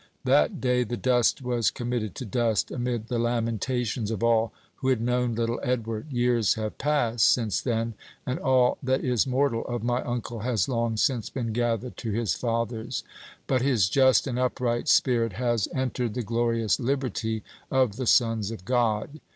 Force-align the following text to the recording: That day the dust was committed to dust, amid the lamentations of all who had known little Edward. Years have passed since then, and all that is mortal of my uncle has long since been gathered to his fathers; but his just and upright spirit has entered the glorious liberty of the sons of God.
That 0.23 0.59
day 0.59 0.83
the 0.83 0.97
dust 0.97 1.43
was 1.43 1.69
committed 1.69 2.15
to 2.15 2.25
dust, 2.25 2.71
amid 2.71 3.07
the 3.07 3.19
lamentations 3.19 4.09
of 4.09 4.23
all 4.23 4.51
who 4.77 4.87
had 4.87 4.99
known 4.99 5.35
little 5.35 5.59
Edward. 5.61 6.11
Years 6.11 6.55
have 6.55 6.79
passed 6.79 7.29
since 7.31 7.61
then, 7.61 7.93
and 8.25 8.39
all 8.39 8.79
that 8.81 9.03
is 9.05 9.27
mortal 9.27 9.63
of 9.67 9.83
my 9.83 10.01
uncle 10.01 10.39
has 10.39 10.67
long 10.67 10.97
since 10.97 11.29
been 11.29 11.53
gathered 11.53 11.97
to 11.97 12.09
his 12.09 12.33
fathers; 12.33 13.03
but 13.45 13.61
his 13.61 13.87
just 13.89 14.25
and 14.25 14.39
upright 14.39 14.87
spirit 14.87 15.33
has 15.33 15.67
entered 15.71 16.15
the 16.15 16.23
glorious 16.23 16.79
liberty 16.79 17.43
of 17.69 17.97
the 17.97 18.07
sons 18.07 18.49
of 18.49 18.65
God. 18.65 19.21